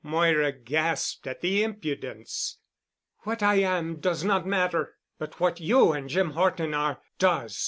[0.03, 2.57] Moira gasped at the impudence.
[3.19, 7.59] "What I am does not matter, but what you and Jim Horton are, does.